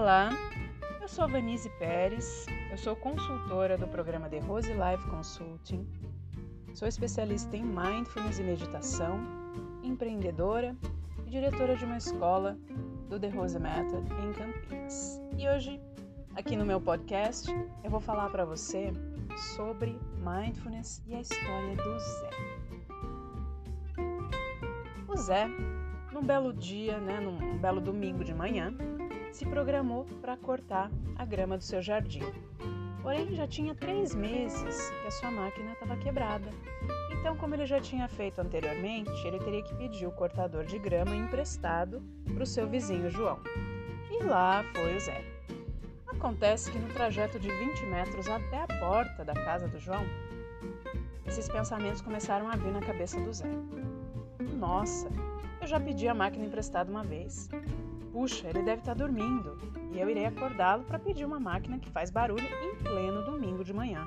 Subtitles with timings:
[0.00, 0.30] Olá,
[0.98, 5.86] eu sou Vanise Pérez, eu sou consultora do programa The Rose Life Consulting,
[6.72, 9.20] sou especialista em mindfulness e meditação,
[9.82, 10.74] empreendedora
[11.26, 12.56] e diretora de uma escola
[13.10, 15.20] do The Rose Method em Campinas.
[15.36, 15.78] E hoje,
[16.34, 17.52] aqui no meu podcast,
[17.84, 18.94] eu vou falar para você
[19.54, 22.30] sobre mindfulness e a história do Zé.
[25.06, 25.46] O Zé,
[26.10, 28.74] num belo dia, né, num belo domingo de manhã,
[29.32, 32.24] se programou para cortar a grama do seu jardim.
[33.02, 36.50] Porém, já tinha três meses que a sua máquina estava quebrada.
[37.18, 41.14] Então, como ele já tinha feito anteriormente, ele teria que pedir o cortador de grama
[41.16, 42.02] emprestado
[42.32, 43.40] para o seu vizinho João.
[44.10, 45.24] E lá foi o Zé.
[46.08, 50.04] Acontece que no trajeto de 20 metros até a porta da casa do João,
[51.26, 53.48] esses pensamentos começaram a vir na cabeça do Zé.
[54.58, 55.08] Nossa,
[55.60, 57.48] eu já pedi a máquina emprestada uma vez.
[58.12, 59.56] Puxa, ele deve estar tá dormindo
[59.92, 63.72] e eu irei acordá-lo para pedir uma máquina que faz barulho em pleno domingo de
[63.72, 64.06] manhã.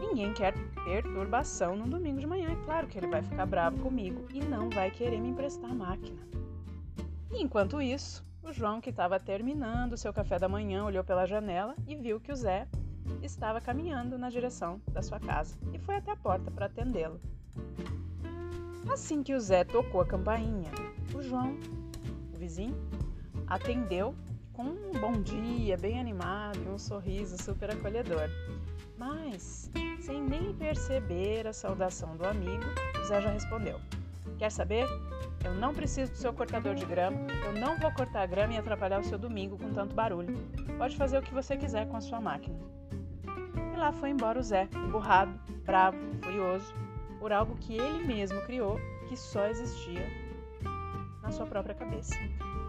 [0.00, 4.26] Ninguém quer perturbação no domingo de manhã, é claro que ele vai ficar bravo comigo
[4.32, 6.20] e não vai querer me emprestar a máquina.
[7.30, 11.74] E enquanto isso, o João, que estava terminando seu café da manhã, olhou pela janela
[11.86, 12.68] e viu que o Zé
[13.22, 17.20] estava caminhando na direção da sua casa e foi até a porta para atendê-lo.
[18.90, 20.70] Assim que o Zé tocou a campainha,
[21.14, 21.56] o João
[22.44, 22.76] vizinho,
[23.46, 24.14] atendeu
[24.52, 28.28] com um bom dia, bem animado e um sorriso super acolhedor.
[28.98, 32.62] Mas, sem nem perceber a saudação do amigo,
[33.06, 33.80] Zé já respondeu:
[34.38, 34.86] Quer saber?
[35.42, 38.58] Eu não preciso do seu cortador de grama, eu não vou cortar a grama e
[38.58, 40.34] atrapalhar o seu domingo com tanto barulho.
[40.78, 42.58] Pode fazer o que você quiser com a sua máquina.
[43.72, 46.74] E lá foi embora o Zé, emburrado, bravo, furioso,
[47.18, 48.78] por algo que ele mesmo criou,
[49.08, 50.23] que só existia
[51.34, 52.14] sua própria cabeça.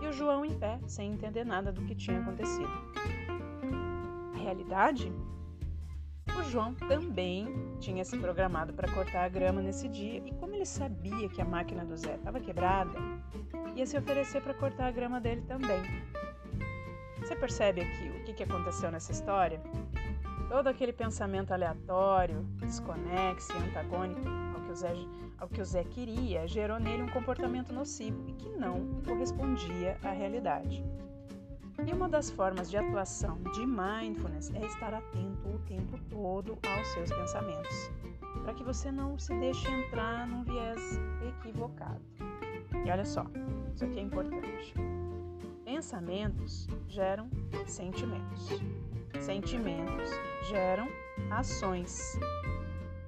[0.02, 2.70] E o João em pé, sem entender nada do que tinha acontecido.
[4.34, 5.12] A realidade?
[6.38, 7.48] O João também
[7.80, 11.46] tinha se programado para cortar a grama nesse dia e, como ele sabia que a
[11.46, 12.92] máquina do Zé estava quebrada,
[13.76, 15.82] ia se oferecer para cortar a grama dele também.
[17.20, 19.62] Você percebe aqui o que, que aconteceu nessa história?
[20.50, 24.45] Todo aquele pensamento aleatório, desconexo e antagônico
[24.76, 24.94] o Zé,
[25.38, 30.12] ao que o Zé queria gerou nele um comportamento nocivo e que não correspondia à
[30.12, 30.84] realidade.
[31.86, 36.88] E uma das formas de atuação de mindfulness é estar atento o tempo todo aos
[36.90, 37.90] seus pensamentos,
[38.44, 42.02] para que você não se deixe entrar num viés equivocado.
[42.86, 43.26] E olha só,
[43.74, 44.74] isso aqui é importante.
[45.64, 47.30] Pensamentos geram
[47.66, 48.50] sentimentos.
[49.22, 50.10] Sentimentos
[50.50, 50.88] geram
[51.32, 52.20] ações.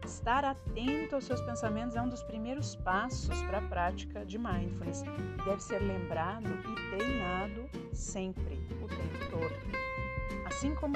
[0.08, 5.04] Estar atento aos seus pensamentos é um dos primeiros passos para a prática de mindfulness.
[5.44, 10.46] Deve ser lembrado e treinado sempre, o tempo todo.
[10.46, 10.96] Assim como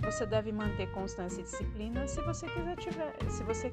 [0.00, 3.72] você deve manter constância e disciplina se você quiser, tiver, se você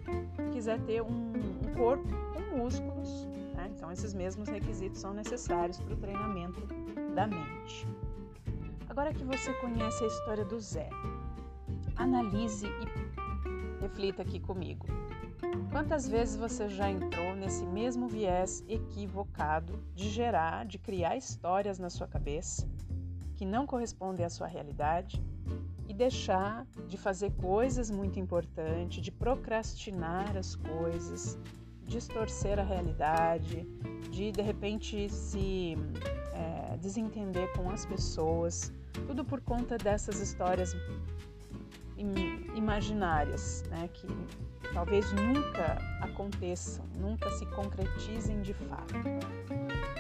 [0.54, 3.26] quiser ter um, um corpo com músculos.
[3.56, 3.72] Né?
[3.76, 6.62] Então, esses mesmos requisitos são necessários para o treinamento
[7.16, 7.88] da mente.
[8.88, 10.88] Agora que você conhece a história do Zé,
[11.96, 13.06] analise e
[13.82, 14.86] Reflita aqui comigo.
[15.72, 21.90] Quantas vezes você já entrou nesse mesmo viés equivocado de gerar, de criar histórias na
[21.90, 22.68] sua cabeça
[23.36, 25.24] que não correspondem à sua realidade
[25.88, 31.38] e deixar de fazer coisas muito importantes, de procrastinar as coisas,
[31.86, 33.64] distorcer a realidade,
[34.12, 35.78] de de repente se
[36.34, 38.74] é, desentender com as pessoas,
[39.06, 40.76] tudo por conta dessas histórias
[42.57, 44.07] imaginárias, né, que
[44.73, 48.94] talvez nunca aconteçam, nunca se concretizem de fato.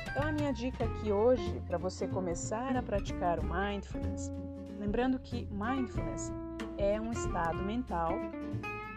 [0.09, 4.31] Então, a minha dica aqui hoje, para você começar a praticar o mindfulness,
[4.79, 6.31] lembrando que mindfulness
[6.77, 8.11] é um estado mental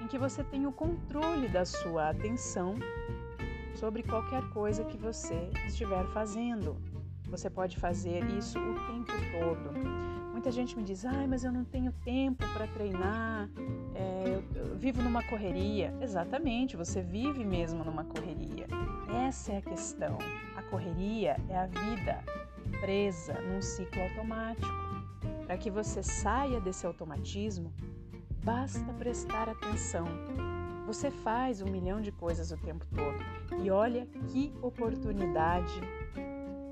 [0.02, 2.76] em que você tem o controle da sua atenção
[3.74, 6.76] sobre qualquer coisa que você estiver fazendo.
[7.28, 10.19] Você pode fazer isso o tempo todo.
[10.40, 13.46] Muita gente me diz, ai, mas eu não tenho tempo para treinar,
[13.94, 15.92] é, eu, eu vivo numa correria.
[16.00, 18.66] Exatamente, você vive mesmo numa correria.
[19.28, 20.16] Essa é a questão.
[20.56, 22.24] A correria é a vida
[22.80, 24.66] presa num ciclo automático.
[25.44, 27.70] Para que você saia desse automatismo,
[28.42, 30.06] basta prestar atenção.
[30.86, 35.82] Você faz um milhão de coisas o tempo todo e olha que oportunidade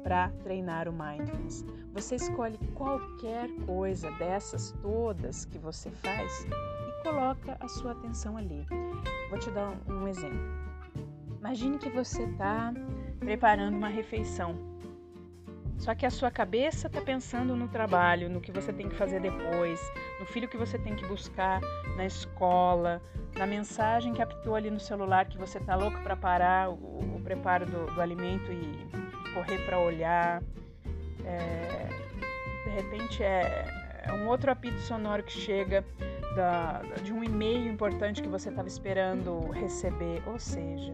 [0.09, 1.67] para treinar o mindfulness.
[1.93, 8.67] Você escolhe qualquer coisa dessas todas que você faz e coloca a sua atenção ali.
[9.29, 10.41] Vou te dar um exemplo.
[11.39, 12.73] Imagine que você está
[13.21, 14.57] preparando uma refeição
[15.77, 19.21] Só que a sua cabeça está pensando no trabalho, no que você tem que fazer
[19.21, 19.79] depois,
[20.19, 21.61] no filho que você tem que buscar
[21.97, 23.01] na escola,
[23.37, 26.75] na mensagem que apitou ali no celular que você está louco para parar o,
[27.17, 28.88] o preparo do, do, alimento e,
[29.29, 30.43] correr para olhar.
[31.25, 31.89] É,
[32.65, 33.67] de repente é,
[34.05, 35.85] é, um outro apito sonoro que chega
[36.35, 40.23] da, de um e-mail importante que você estava esperando receber.
[40.27, 40.93] Ou seja,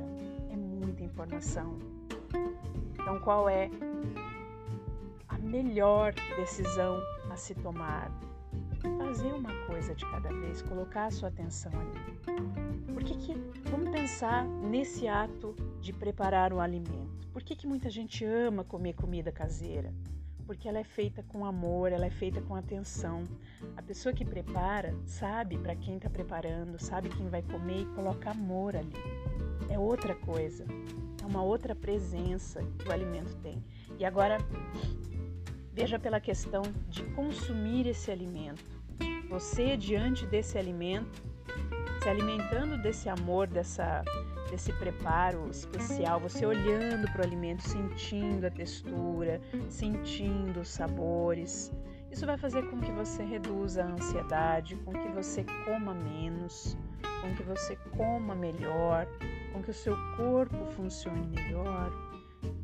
[0.51, 1.79] é muita informação.
[2.95, 3.69] Então, qual é
[5.45, 7.01] melhor decisão
[7.31, 8.11] a se tomar.
[9.05, 12.35] Fazer uma coisa de cada vez, colocar a sua atenção ali.
[12.91, 13.35] Por que, que
[13.71, 17.29] vamos pensar nesse ato de preparar o alimento?
[17.31, 19.93] Por que, que muita gente ama comer comida caseira?
[20.47, 23.25] Porque ela é feita com amor, ela é feita com atenção.
[23.77, 28.31] A pessoa que prepara sabe para quem está preparando, sabe quem vai comer e coloca
[28.31, 28.97] amor ali.
[29.69, 30.65] É outra coisa,
[31.23, 33.63] é uma outra presença que o alimento tem.
[33.99, 34.39] E agora,
[35.75, 38.74] Veja pela questão de consumir esse alimento.
[39.35, 41.21] Você, diante desse alimento,
[42.01, 44.05] se alimentando desse amor, dessa,
[44.49, 51.73] desse preparo especial, você olhando para o alimento, sentindo a textura, sentindo os sabores.
[52.13, 56.79] Isso vai fazer com que você reduza a ansiedade, com que você coma menos,
[57.21, 59.05] com que você coma melhor,
[59.53, 62.14] com que o seu corpo funcione melhor.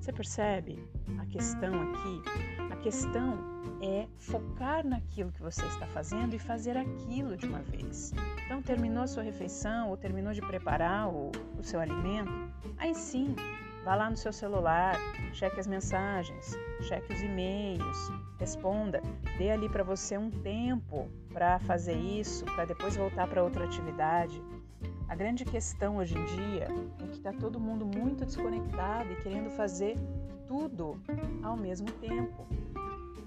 [0.01, 0.79] Você percebe
[1.19, 2.23] a questão aqui?
[2.73, 3.39] A questão
[3.83, 8.13] é focar naquilo que você está fazendo e fazer aquilo de uma vez.
[8.45, 12.33] Então, terminou a sua refeição ou terminou de preparar o, o seu alimento?
[12.79, 13.35] Aí sim,
[13.85, 14.97] vá lá no seu celular,
[15.33, 19.03] cheque as mensagens, cheque os e-mails, responda,
[19.39, 24.43] dê ali para você um tempo para fazer isso, para depois voltar para outra atividade.
[25.11, 26.69] A grande questão hoje em dia
[27.01, 29.97] é que está todo mundo muito desconectado e querendo fazer
[30.47, 31.03] tudo
[31.43, 32.47] ao mesmo tempo.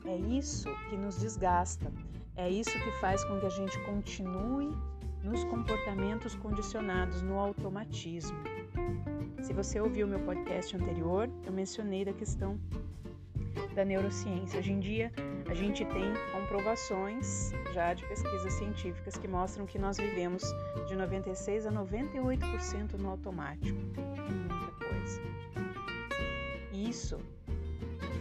[0.06, 1.92] É isso que nos desgasta,
[2.38, 4.74] é isso que faz com que a gente continue
[5.26, 8.38] nos comportamentos condicionados no automatismo.
[9.42, 12.58] Se você ouviu meu podcast anterior, eu mencionei da questão
[13.76, 14.60] da neurociência.
[14.60, 15.12] Hoje em dia,
[15.50, 20.44] a gente tem comprovações já de pesquisas científicas que mostram que nós vivemos
[20.88, 23.78] de 96 a 98% no automático.
[23.96, 25.22] Muita coisa.
[26.72, 27.20] E isso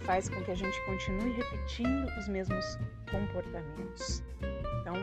[0.05, 2.79] faz com que a gente continue repetindo os mesmos
[3.11, 4.23] comportamentos.
[4.83, 4.95] Então,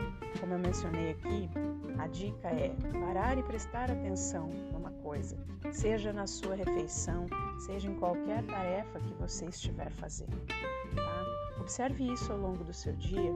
[0.41, 1.49] como eu mencionei aqui,
[1.97, 5.37] a dica é parar e prestar atenção numa coisa,
[5.71, 7.25] seja na sua refeição,
[7.59, 10.37] seja em qualquer tarefa que você estiver fazendo.
[10.93, 11.61] Tá?
[11.61, 13.33] Observe isso ao longo do seu dia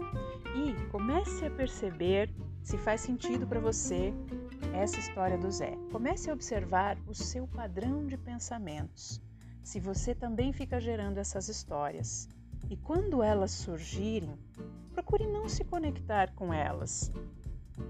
[0.54, 2.30] e comece a perceber
[2.62, 4.14] se faz sentido para você
[4.74, 5.78] essa história do Zé.
[5.94, 9.22] Comece a observar o seu padrão de pensamentos.
[9.64, 12.28] Se você também fica gerando essas histórias.
[12.70, 14.38] E quando elas surgirem,
[14.94, 17.12] procure não se conectar com elas.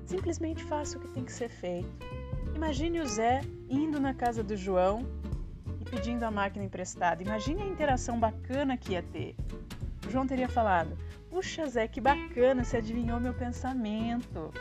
[0.06, 1.90] Simplesmente faça o que tem que ser feito.
[2.56, 5.06] Imagine o Zé indo na casa do João
[5.80, 7.22] e pedindo a máquina emprestada.
[7.22, 9.36] Imagine a interação bacana que ia ter.
[10.08, 10.98] O João teria falado:
[11.30, 14.52] Puxa, Zé, que bacana, você adivinhou meu pensamento.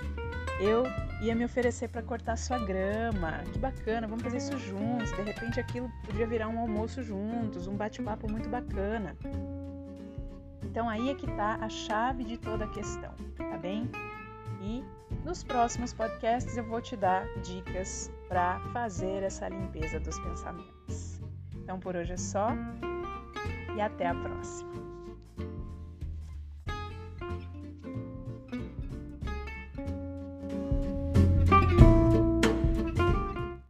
[0.60, 0.84] Eu
[1.20, 3.42] ia me oferecer para cortar sua grama.
[3.52, 5.10] Que bacana, vamos fazer isso juntos.
[5.12, 9.17] De repente aquilo podia virar um almoço juntos, um bate-papo muito bacana.
[10.72, 13.91] Então aí é que está a chave de toda a questão, tá bem?
[14.62, 14.82] E
[15.22, 21.20] nos próximos podcasts eu vou te dar dicas para fazer essa limpeza dos pensamentos.
[21.56, 22.48] Então por hoje é só
[23.76, 24.81] e até a próxima.